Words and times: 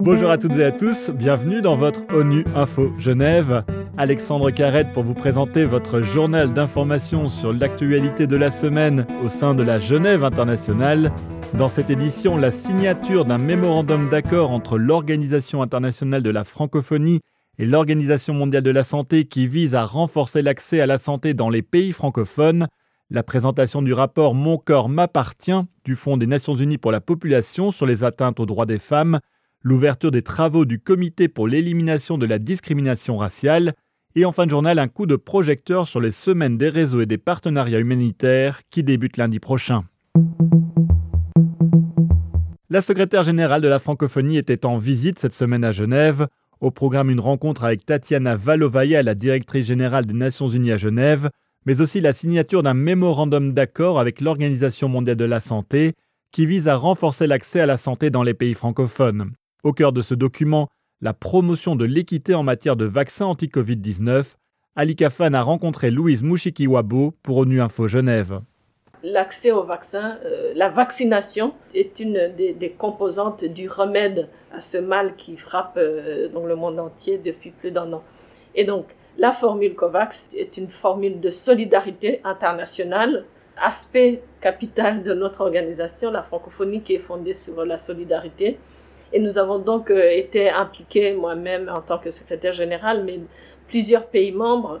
Bonjour 0.00 0.30
à 0.30 0.38
toutes 0.38 0.52
et 0.52 0.64
à 0.64 0.72
tous, 0.72 1.10
bienvenue 1.10 1.60
dans 1.60 1.76
votre 1.76 2.02
ONU 2.12 2.44
Info 2.56 2.92
Genève. 2.98 3.64
Alexandre 3.96 4.50
Carrette 4.50 4.92
pour 4.92 5.02
vous 5.02 5.14
présenter 5.14 5.64
votre 5.64 6.00
journal 6.00 6.52
d'information 6.52 7.28
sur 7.28 7.52
l'actualité 7.52 8.26
de 8.26 8.36
la 8.36 8.50
semaine 8.50 9.06
au 9.24 9.28
sein 9.28 9.54
de 9.54 9.62
la 9.62 9.78
Genève 9.78 10.24
internationale. 10.24 11.12
Dans 11.54 11.68
cette 11.68 11.90
édition, 11.90 12.36
la 12.36 12.50
signature 12.50 13.24
d'un 13.24 13.38
mémorandum 13.38 14.08
d'accord 14.10 14.50
entre 14.50 14.78
l'Organisation 14.78 15.62
internationale 15.62 16.22
de 16.22 16.30
la 16.30 16.44
francophonie 16.44 17.20
et 17.58 17.66
l'Organisation 17.66 18.34
mondiale 18.34 18.62
de 18.62 18.70
la 18.70 18.84
santé 18.84 19.26
qui 19.26 19.46
vise 19.46 19.74
à 19.74 19.84
renforcer 19.84 20.42
l'accès 20.42 20.80
à 20.80 20.86
la 20.86 20.98
santé 20.98 21.34
dans 21.34 21.50
les 21.50 21.62
pays 21.62 21.92
francophones, 21.92 22.66
la 23.12 23.22
présentation 23.22 23.82
du 23.82 23.92
rapport 23.92 24.34
Mon 24.34 24.56
corps 24.56 24.88
m'appartient 24.88 25.60
du 25.84 25.96
Fonds 25.96 26.16
des 26.16 26.26
Nations 26.26 26.54
Unies 26.54 26.78
pour 26.78 26.92
la 26.92 27.02
population 27.02 27.70
sur 27.70 27.84
les 27.84 28.04
atteintes 28.04 28.40
aux 28.40 28.46
droits 28.46 28.64
des 28.64 28.78
femmes, 28.78 29.20
l'ouverture 29.62 30.10
des 30.10 30.22
travaux 30.22 30.64
du 30.64 30.78
Comité 30.78 31.28
pour 31.28 31.46
l'élimination 31.46 32.16
de 32.16 32.24
la 32.24 32.38
discrimination 32.38 33.18
raciale, 33.18 33.74
et 34.14 34.24
en 34.24 34.32
fin 34.32 34.46
de 34.46 34.50
journal 34.50 34.78
un 34.78 34.88
coup 34.88 35.04
de 35.04 35.16
projecteur 35.16 35.86
sur 35.86 36.00
les 36.00 36.10
semaines 36.10 36.56
des 36.56 36.70
réseaux 36.70 37.02
et 37.02 37.06
des 37.06 37.18
partenariats 37.18 37.80
humanitaires 37.80 38.62
qui 38.70 38.82
débutent 38.82 39.18
lundi 39.18 39.40
prochain. 39.40 39.84
La 42.70 42.80
secrétaire 42.80 43.24
générale 43.24 43.60
de 43.60 43.68
la 43.68 43.78
francophonie 43.78 44.38
était 44.38 44.64
en 44.64 44.78
visite 44.78 45.18
cette 45.18 45.34
semaine 45.34 45.64
à 45.64 45.72
Genève. 45.72 46.28
Au 46.62 46.70
programme, 46.70 47.10
une 47.10 47.20
rencontre 47.20 47.64
avec 47.64 47.84
Tatiana 47.84 48.36
Valovaya, 48.36 49.02
la 49.02 49.14
directrice 49.14 49.66
générale 49.66 50.06
des 50.06 50.14
Nations 50.14 50.48
Unies 50.48 50.72
à 50.72 50.76
Genève, 50.78 51.28
mais 51.66 51.80
aussi 51.80 52.00
la 52.00 52.12
signature 52.12 52.62
d'un 52.62 52.74
mémorandum 52.74 53.52
d'accord 53.52 54.00
avec 54.00 54.20
l'Organisation 54.20 54.88
mondiale 54.88 55.16
de 55.16 55.24
la 55.24 55.40
santé 55.40 55.94
qui 56.32 56.46
vise 56.46 56.66
à 56.66 56.76
renforcer 56.76 57.26
l'accès 57.26 57.60
à 57.60 57.66
la 57.66 57.76
santé 57.76 58.10
dans 58.10 58.22
les 58.22 58.34
pays 58.34 58.54
francophones. 58.54 59.32
Au 59.62 59.72
cœur 59.72 59.92
de 59.92 60.00
ce 60.00 60.14
document, 60.14 60.68
la 61.02 61.12
promotion 61.12 61.76
de 61.76 61.84
l'équité 61.84 62.34
en 62.34 62.42
matière 62.42 62.76
de 62.76 62.84
vaccins 62.84 63.26
anti-Covid-19. 63.26 64.34
Ali 64.76 64.96
Kafan 64.96 65.34
a 65.34 65.42
rencontré 65.42 65.90
Louise 65.90 66.22
Mouchikiwabo 66.22 67.14
pour 67.22 67.36
ONU 67.38 67.60
Info 67.60 67.86
Genève. 67.86 68.40
L'accès 69.02 69.50
au 69.50 69.64
vaccin, 69.64 70.18
euh, 70.24 70.52
la 70.54 70.70
vaccination 70.70 71.54
est 71.74 71.98
une 71.98 72.32
des, 72.36 72.74
composantes 72.78 73.44
du 73.44 73.68
remède 73.68 74.28
à 74.52 74.60
ce 74.60 74.78
mal 74.78 75.16
qui 75.16 75.36
frappe 75.36 75.76
euh, 75.76 76.28
le 76.32 76.54
monde 76.54 76.78
entier 76.78 77.18
depuis 77.18 77.50
plus 77.50 77.72
d'un 77.72 77.92
an. 77.92 78.04
Et 78.54 78.64
donc, 78.64 78.86
la 79.18 79.32
formule 79.32 79.74
COVAX 79.74 80.30
est 80.34 80.56
une 80.56 80.68
formule 80.68 81.20
de 81.20 81.30
solidarité 81.30 82.20
internationale, 82.24 83.24
aspect 83.56 84.22
capital 84.40 85.02
de 85.02 85.12
notre 85.12 85.42
organisation, 85.42 86.10
la 86.10 86.22
francophonie 86.22 86.82
qui 86.82 86.94
est 86.94 86.98
fondée 86.98 87.34
sur 87.34 87.64
la 87.64 87.76
solidarité. 87.76 88.58
Et 89.12 89.20
nous 89.20 89.36
avons 89.36 89.58
donc 89.58 89.90
euh, 89.90 90.10
été 90.10 90.48
impliqués, 90.48 91.12
moi-même 91.12 91.70
en 91.72 91.82
tant 91.82 91.98
que 91.98 92.10
secrétaire 92.10 92.54
général, 92.54 93.04
mais 93.04 93.20
plusieurs 93.68 94.06
pays 94.06 94.32
membres, 94.32 94.80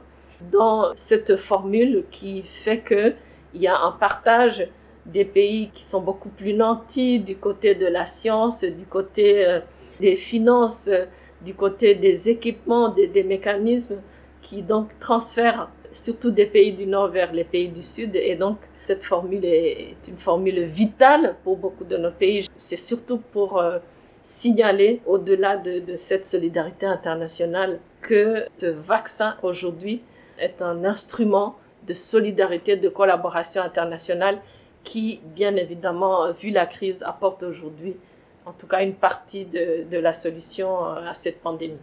dans 0.50 0.92
cette 0.96 1.36
formule 1.36 2.04
qui 2.10 2.42
fait 2.64 2.80
qu'il 2.80 3.14
y 3.54 3.68
a 3.68 3.78
un 3.78 3.92
partage 3.92 4.66
des 5.06 5.24
pays 5.24 5.70
qui 5.74 5.84
sont 5.84 6.00
beaucoup 6.00 6.30
plus 6.30 6.54
nantis 6.54 7.20
du 7.20 7.36
côté 7.36 7.74
de 7.74 7.86
la 7.86 8.06
science, 8.06 8.64
du 8.64 8.86
côté 8.86 9.46
euh, 9.46 9.60
des 10.00 10.16
finances, 10.16 10.88
du 11.42 11.54
côté 11.54 11.94
des 11.94 12.28
équipements, 12.28 12.88
des, 12.88 13.22
mécanismes 13.24 14.00
qui 14.42 14.62
donc 14.62 14.88
transfèrent 15.00 15.68
surtout 15.92 16.30
des 16.30 16.46
pays 16.46 16.72
du 16.72 16.86
Nord 16.86 17.08
vers 17.08 17.32
les 17.32 17.44
pays 17.44 17.68
du 17.68 17.82
Sud. 17.82 18.16
Et 18.16 18.34
donc, 18.34 18.58
cette 18.82 19.04
formule 19.04 19.44
est 19.44 19.96
une 20.08 20.18
formule 20.18 20.64
vitale 20.64 21.36
pour 21.44 21.56
beaucoup 21.56 21.84
de 21.84 21.96
nos 21.96 22.10
pays. 22.10 22.48
C'est 22.56 22.76
surtout 22.76 23.18
pour 23.18 23.58
euh, 23.58 23.78
signaler, 24.22 25.00
au-delà 25.06 25.56
de, 25.56 25.96
cette 25.96 26.26
solidarité 26.26 26.86
internationale, 26.86 27.78
que 28.00 28.46
ce 28.58 28.66
vaccin 28.66 29.36
aujourd'hui 29.42 30.02
est 30.38 30.60
un 30.62 30.84
instrument 30.84 31.56
de 31.86 31.94
solidarité, 31.94 32.76
de 32.76 32.88
collaboration 32.88 33.62
internationale 33.62 34.38
qui, 34.84 35.20
bien 35.36 35.54
évidemment, 35.56 36.32
vu 36.32 36.50
la 36.50 36.66
crise, 36.66 37.04
apporte 37.04 37.42
aujourd'hui, 37.44 37.96
en 38.46 38.52
tout 38.52 38.66
cas, 38.66 38.82
une 38.82 38.94
partie 38.94 39.44
de, 39.44 39.84
de 39.88 39.98
la 39.98 40.12
solution 40.12 40.84
euh, 40.84 41.06
à 41.06 41.14
cette 41.14 41.40
pandémie. 41.40 41.78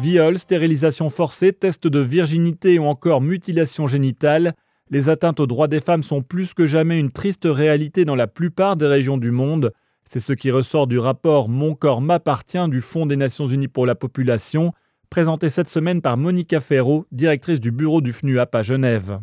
Viol, 0.00 0.38
stérilisation 0.38 1.10
forcée, 1.10 1.52
test 1.52 1.86
de 1.86 2.00
virginité 2.00 2.78
ou 2.78 2.84
encore 2.86 3.20
mutilation 3.20 3.86
génitale, 3.86 4.54
les 4.90 5.08
atteintes 5.08 5.40
aux 5.40 5.46
droits 5.46 5.68
des 5.68 5.80
femmes 5.80 6.02
sont 6.02 6.22
plus 6.22 6.54
que 6.54 6.66
jamais 6.66 6.98
une 6.98 7.12
triste 7.12 7.46
réalité 7.46 8.04
dans 8.04 8.16
la 8.16 8.26
plupart 8.26 8.76
des 8.76 8.86
régions 8.86 9.16
du 9.16 9.30
monde. 9.30 9.72
C'est 10.10 10.20
ce 10.20 10.32
qui 10.32 10.50
ressort 10.50 10.86
du 10.86 10.98
rapport 10.98 11.48
Mon 11.48 11.74
corps 11.74 12.00
m'appartient 12.00 12.68
du 12.68 12.80
Fonds 12.80 13.06
des 13.06 13.16
Nations 13.16 13.46
Unies 13.46 13.68
pour 13.68 13.86
la 13.86 13.94
population, 13.94 14.72
présenté 15.08 15.50
cette 15.50 15.68
semaine 15.68 16.02
par 16.02 16.16
Monica 16.16 16.60
Ferro, 16.60 17.06
directrice 17.12 17.60
du 17.60 17.70
bureau 17.70 18.00
du 18.00 18.12
FNUAP 18.12 18.54
à 18.54 18.62
Genève. 18.62 19.18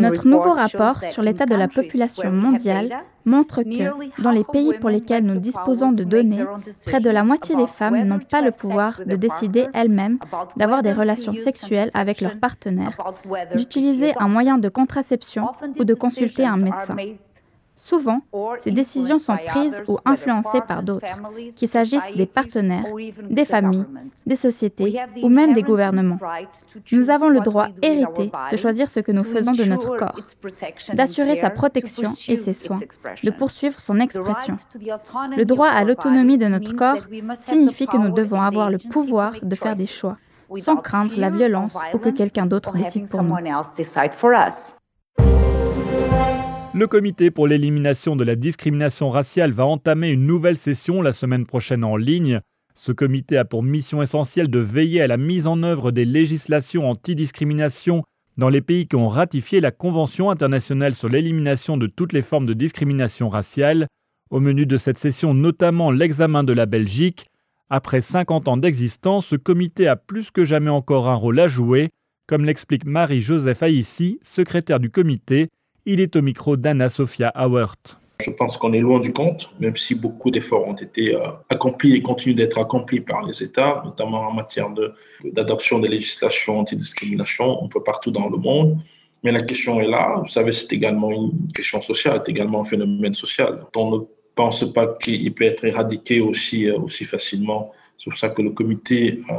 Notre 0.00 0.26
nouveau 0.26 0.52
rapport 0.52 1.04
sur 1.04 1.22
l'état 1.22 1.44
de 1.44 1.54
la 1.54 1.68
population 1.68 2.32
mondiale 2.32 3.04
montre 3.26 3.62
que, 3.62 4.22
dans 4.22 4.30
les 4.30 4.44
pays 4.44 4.72
pour 4.80 4.88
lesquels 4.88 5.24
nous 5.24 5.38
disposons 5.38 5.92
de 5.92 6.02
données, 6.02 6.44
près 6.86 7.00
de 7.00 7.10
la 7.10 7.22
moitié 7.22 7.54
des 7.54 7.66
femmes 7.66 8.02
n'ont 8.04 8.18
pas 8.18 8.40
le 8.40 8.50
pouvoir 8.50 9.00
de 9.04 9.14
décider 9.14 9.66
elles-mêmes 9.74 10.18
d'avoir 10.56 10.82
des 10.82 10.94
relations 10.94 11.34
sexuelles 11.34 11.90
avec 11.92 12.22
leur 12.22 12.38
partenaire, 12.38 12.96
d'utiliser 13.54 14.14
un 14.18 14.28
moyen 14.28 14.56
de 14.56 14.70
contraception 14.70 15.48
ou 15.78 15.84
de 15.84 15.94
consulter 15.94 16.46
un 16.46 16.56
médecin. 16.56 16.96
Souvent, 17.82 18.20
ces 18.60 18.70
décisions 18.70 19.18
sont 19.18 19.36
prises 19.44 19.82
ou 19.88 19.98
influencées 20.04 20.60
par 20.68 20.84
d'autres, 20.84 21.04
qu'il 21.56 21.66
s'agisse 21.66 22.14
des 22.14 22.26
partenaires, 22.26 22.84
des 23.28 23.44
familles, 23.44 23.84
des 24.24 24.36
sociétés 24.36 25.00
ou 25.20 25.28
même 25.28 25.52
des 25.52 25.64
gouvernements. 25.64 26.20
Nous 26.92 27.10
avons 27.10 27.28
le 27.28 27.40
droit 27.40 27.70
hérité 27.82 28.30
de 28.52 28.56
choisir 28.56 28.88
ce 28.88 29.00
que 29.00 29.10
nous 29.10 29.24
faisons 29.24 29.50
de 29.50 29.64
notre 29.64 29.96
corps, 29.96 30.16
d'assurer 30.94 31.34
sa 31.34 31.50
protection 31.50 32.10
et 32.28 32.36
ses 32.36 32.54
soins, 32.54 32.78
de 33.24 33.30
poursuivre 33.30 33.80
son 33.80 33.98
expression. 33.98 34.56
Le 35.36 35.42
droit 35.42 35.68
à 35.68 35.82
l'autonomie 35.82 36.38
de 36.38 36.46
notre 36.46 36.76
corps 36.76 37.08
signifie 37.34 37.88
que 37.88 37.96
nous 37.96 38.12
devons 38.12 38.42
avoir 38.42 38.70
le 38.70 38.78
pouvoir 38.78 39.34
de 39.42 39.54
faire 39.56 39.74
des 39.74 39.88
choix, 39.88 40.18
sans 40.60 40.76
craindre 40.76 41.14
la 41.16 41.30
violence 41.30 41.76
ou 41.92 41.98
que 41.98 42.10
quelqu'un 42.10 42.46
d'autre 42.46 42.76
décide 42.76 43.08
pour 43.08 43.24
nous. 43.24 43.34
Le 46.74 46.86
comité 46.86 47.30
pour 47.30 47.46
l'élimination 47.46 48.16
de 48.16 48.24
la 48.24 48.34
discrimination 48.34 49.10
raciale 49.10 49.52
va 49.52 49.66
entamer 49.66 50.08
une 50.08 50.24
nouvelle 50.24 50.56
session 50.56 51.02
la 51.02 51.12
semaine 51.12 51.44
prochaine 51.44 51.84
en 51.84 51.96
ligne. 51.96 52.40
Ce 52.74 52.92
comité 52.92 53.36
a 53.36 53.44
pour 53.44 53.62
mission 53.62 54.00
essentielle 54.00 54.48
de 54.48 54.58
veiller 54.58 55.02
à 55.02 55.06
la 55.06 55.18
mise 55.18 55.46
en 55.46 55.62
œuvre 55.64 55.90
des 55.90 56.06
législations 56.06 56.88
anti-discrimination 56.88 58.04
dans 58.38 58.48
les 58.48 58.62
pays 58.62 58.88
qui 58.88 58.96
ont 58.96 59.08
ratifié 59.08 59.60
la 59.60 59.70
Convention 59.70 60.30
internationale 60.30 60.94
sur 60.94 61.10
l'élimination 61.10 61.76
de 61.76 61.86
toutes 61.86 62.14
les 62.14 62.22
formes 62.22 62.46
de 62.46 62.54
discrimination 62.54 63.28
raciale. 63.28 63.86
Au 64.30 64.40
menu 64.40 64.64
de 64.64 64.78
cette 64.78 64.96
session, 64.96 65.34
notamment 65.34 65.90
l'examen 65.90 66.42
de 66.42 66.54
la 66.54 66.64
Belgique. 66.64 67.26
Après 67.68 68.00
50 68.00 68.48
ans 68.48 68.56
d'existence, 68.56 69.26
ce 69.26 69.36
comité 69.36 69.88
a 69.88 69.96
plus 69.96 70.30
que 70.30 70.46
jamais 70.46 70.70
encore 70.70 71.06
un 71.10 71.16
rôle 71.16 71.38
à 71.38 71.48
jouer, 71.48 71.90
comme 72.26 72.46
l'explique 72.46 72.86
Marie-Joseph 72.86 73.62
Aïssi, 73.62 74.20
secrétaire 74.22 74.80
du 74.80 74.88
comité, 74.88 75.50
il 75.86 76.00
est 76.00 76.16
au 76.16 76.22
micro 76.22 76.56
d'Anna 76.56 76.88
Sophia 76.88 77.32
Hauert. 77.36 77.76
Je 78.20 78.30
pense 78.30 78.56
qu'on 78.56 78.72
est 78.72 78.80
loin 78.80 79.00
du 79.00 79.12
compte, 79.12 79.52
même 79.58 79.76
si 79.76 79.94
beaucoup 79.96 80.30
d'efforts 80.30 80.66
ont 80.68 80.74
été 80.74 81.14
euh, 81.14 81.30
accomplis 81.48 81.94
et 81.94 82.02
continuent 82.02 82.36
d'être 82.36 82.58
accomplis 82.58 83.00
par 83.00 83.24
les 83.26 83.42
États, 83.42 83.82
notamment 83.84 84.28
en 84.28 84.32
matière 84.32 84.68
d'adoption 85.24 85.80
des 85.80 85.88
législations 85.88 86.60
anti-discrimination 86.60 87.64
un 87.64 87.68
peu 87.68 87.82
partout 87.82 88.12
dans 88.12 88.28
le 88.28 88.36
monde. 88.36 88.78
Mais 89.24 89.32
la 89.32 89.42
question 89.42 89.80
est 89.80 89.88
là. 89.88 90.20
Vous 90.22 90.30
savez, 90.30 90.52
c'est 90.52 90.72
également 90.72 91.10
une 91.10 91.52
question 91.52 91.80
sociale, 91.80 92.22
c'est 92.24 92.30
également 92.30 92.60
un 92.60 92.64
phénomène 92.64 93.14
social. 93.14 93.64
On 93.74 93.90
ne 93.90 93.98
pense 94.34 94.72
pas 94.72 94.86
qu'il 95.02 95.32
peut 95.34 95.44
être 95.44 95.64
éradiqué 95.64 96.20
aussi, 96.20 96.68
euh, 96.68 96.78
aussi 96.78 97.04
facilement. 97.04 97.72
C'est 97.98 98.10
pour 98.10 98.18
ça 98.18 98.28
que 98.28 98.42
le 98.42 98.50
comité, 98.50 99.20
euh, 99.30 99.34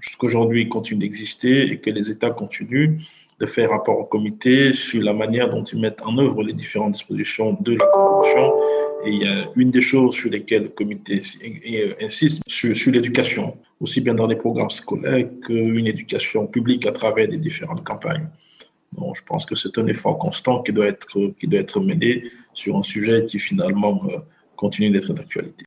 jusqu'aujourd'hui, 0.00 0.68
continue 0.68 1.00
d'exister 1.00 1.70
et 1.70 1.78
que 1.78 1.90
les 1.90 2.10
États 2.10 2.30
continuent 2.30 2.98
de 3.38 3.46
faire 3.46 3.70
rapport 3.70 3.98
au 3.98 4.04
comité 4.04 4.72
sur 4.72 5.02
la 5.02 5.12
manière 5.12 5.50
dont 5.50 5.62
ils 5.62 5.78
mettent 5.78 6.02
en 6.02 6.16
œuvre 6.18 6.42
les 6.42 6.54
différentes 6.54 6.92
dispositions 6.92 7.56
de 7.60 7.74
la 7.74 7.86
Convention. 7.86 8.52
Et 9.04 9.10
il 9.10 9.24
y 9.24 9.28
a 9.28 9.50
une 9.56 9.70
des 9.70 9.82
choses 9.82 10.14
sur 10.14 10.30
lesquelles 10.30 10.64
le 10.64 10.68
comité 10.70 11.20
insiste, 12.00 12.42
sur, 12.46 12.74
sur 12.74 12.92
l'éducation, 12.92 13.56
aussi 13.80 14.00
bien 14.00 14.14
dans 14.14 14.26
les 14.26 14.36
programmes 14.36 14.70
scolaires 14.70 15.26
qu'une 15.44 15.86
éducation 15.86 16.46
publique 16.46 16.86
à 16.86 16.92
travers 16.92 17.28
des 17.28 17.36
différentes 17.36 17.84
campagnes. 17.84 18.28
Donc, 18.96 19.16
je 19.16 19.22
pense 19.22 19.44
que 19.44 19.54
c'est 19.54 19.76
un 19.78 19.86
effort 19.86 20.18
constant 20.18 20.62
qui 20.62 20.72
doit 20.72 20.86
être, 20.86 21.06
qui 21.38 21.46
doit 21.46 21.60
être 21.60 21.80
mené 21.80 22.24
sur 22.54 22.76
un 22.76 22.82
sujet 22.82 23.26
qui 23.26 23.38
finalement 23.38 24.02
euh, 24.08 24.18
continue 24.56 24.90
d'être 24.90 25.12
d'actualité. 25.12 25.66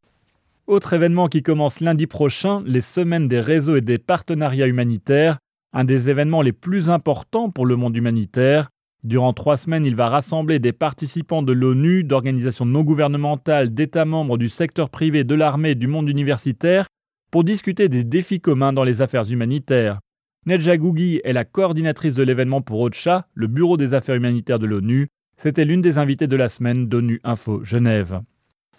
Autre 0.65 0.93
événement 0.93 1.27
qui 1.27 1.43
commence 1.43 1.79
lundi 1.79 2.07
prochain, 2.07 2.63
les 2.65 2.81
semaines 2.81 3.27
des 3.27 3.39
réseaux 3.39 3.75
et 3.75 3.81
des 3.81 3.97
partenariats 3.97 4.67
humanitaires 4.67 5.37
un 5.73 5.83
des 5.83 6.09
événements 6.09 6.41
les 6.41 6.51
plus 6.51 6.89
importants 6.89 7.49
pour 7.49 7.65
le 7.65 7.75
monde 7.75 7.95
humanitaire. 7.95 8.69
Durant 9.03 9.33
trois 9.33 9.55
semaines, 9.55 9.85
il 9.85 9.95
va 9.95 10.09
rassembler 10.09 10.59
des 10.59 10.73
participants 10.73 11.41
de 11.41 11.53
l'ONU, 11.53 12.03
d'organisations 12.03 12.65
non 12.65 12.83
gouvernementales, 12.83 13.73
d'États 13.73 14.05
membres 14.05 14.37
du 14.37 14.49
secteur 14.49 14.89
privé, 14.89 15.23
de 15.23 15.35
l'armée, 15.35 15.75
du 15.75 15.87
monde 15.87 16.09
universitaire, 16.09 16.87
pour 17.31 17.43
discuter 17.43 17.87
des 17.87 18.03
défis 18.03 18.41
communs 18.41 18.73
dans 18.73 18.83
les 18.83 19.01
affaires 19.01 19.31
humanitaires. 19.31 19.99
Nedja 20.45 20.77
Gougi 20.77 21.21
est 21.23 21.33
la 21.33 21.45
coordinatrice 21.45 22.15
de 22.15 22.23
l'événement 22.23 22.61
pour 22.61 22.81
OCHA, 22.81 23.27
le 23.33 23.47
Bureau 23.47 23.77
des 23.77 23.93
affaires 23.93 24.15
humanitaires 24.15 24.59
de 24.59 24.65
l'ONU. 24.65 25.07
C'était 25.37 25.65
l'une 25.65 25.81
des 25.81 25.97
invitées 25.97 26.27
de 26.27 26.35
la 26.35 26.49
semaine 26.49 26.87
d'ONU 26.87 27.21
Info 27.23 27.63
Genève. 27.63 28.21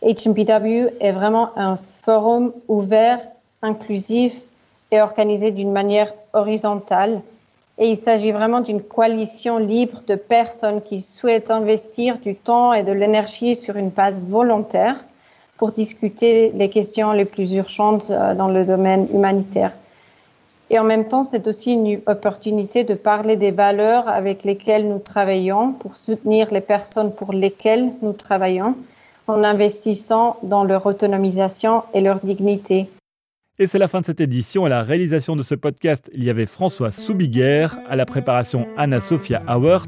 HMPW 0.02 0.90
est 1.00 1.12
vraiment 1.12 1.56
un 1.58 1.76
forum 1.76 2.52
ouvert, 2.68 3.20
inclusif 3.62 4.34
et 4.90 5.00
organisé 5.00 5.50
d'une 5.50 5.72
manière 5.72 6.12
horizontale 6.32 7.22
et 7.80 7.88
il 7.88 7.96
s'agit 7.96 8.30
vraiment 8.30 8.60
d'une 8.60 8.82
coalition 8.82 9.56
libre 9.56 10.02
de 10.06 10.14
personnes 10.14 10.82
qui 10.82 11.00
souhaitent 11.00 11.50
investir 11.50 12.18
du 12.18 12.34
temps 12.34 12.74
et 12.74 12.82
de 12.82 12.92
l'énergie 12.92 13.56
sur 13.56 13.76
une 13.76 13.88
base 13.88 14.22
volontaire 14.22 15.02
pour 15.56 15.72
discuter 15.72 16.52
les 16.54 16.68
questions 16.68 17.12
les 17.12 17.24
plus 17.24 17.54
urgentes 17.54 18.10
euh, 18.10 18.34
dans 18.34 18.48
le 18.48 18.66
domaine 18.66 19.08
humanitaire. 19.14 19.72
Et 20.68 20.78
en 20.78 20.84
même 20.84 21.08
temps, 21.08 21.22
c'est 21.22 21.48
aussi 21.48 21.72
une 21.72 22.00
opportunité 22.06 22.84
de 22.84 22.94
parler 22.94 23.36
des 23.36 23.50
valeurs 23.50 24.08
avec 24.08 24.44
lesquelles 24.44 24.86
nous 24.86 24.98
travaillons 24.98 25.72
pour 25.72 25.96
soutenir 25.96 26.52
les 26.52 26.60
personnes 26.60 27.12
pour 27.12 27.32
lesquelles 27.32 27.90
nous 28.02 28.12
travaillons 28.12 28.74
en 29.26 29.42
investissant 29.42 30.36
dans 30.42 30.64
leur 30.64 30.84
autonomisation 30.84 31.82
et 31.94 32.02
leur 32.02 32.20
dignité. 32.20 32.90
Et 33.60 33.66
c'est 33.66 33.78
la 33.78 33.88
fin 33.88 34.00
de 34.00 34.06
cette 34.06 34.22
édition. 34.22 34.64
À 34.64 34.70
la 34.70 34.82
réalisation 34.82 35.36
de 35.36 35.42
ce 35.42 35.54
podcast, 35.54 36.10
il 36.14 36.24
y 36.24 36.30
avait 36.30 36.46
François 36.46 36.90
Soubiguer, 36.90 37.66
à 37.90 37.94
la 37.94 38.06
préparation 38.06 38.66
Anna-Sophia 38.78 39.42
Hauert. 39.46 39.86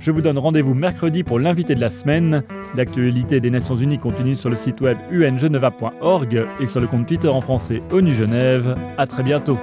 Je 0.00 0.10
vous 0.10 0.20
donne 0.20 0.38
rendez-vous 0.38 0.74
mercredi 0.74 1.22
pour 1.22 1.38
l'invité 1.38 1.76
de 1.76 1.80
la 1.80 1.88
semaine. 1.88 2.42
L'actualité 2.74 3.38
des 3.38 3.50
Nations 3.50 3.76
Unies 3.76 4.00
continue 4.00 4.34
sur 4.34 4.50
le 4.50 4.56
site 4.56 4.80
web 4.80 4.98
ungeneva.org 5.12 6.46
et 6.58 6.66
sur 6.66 6.80
le 6.80 6.88
compte 6.88 7.06
Twitter 7.06 7.28
en 7.28 7.40
français 7.40 7.80
ONU 7.92 8.12
Genève. 8.12 8.76
À 8.98 9.06
très 9.06 9.22
bientôt. 9.22 9.56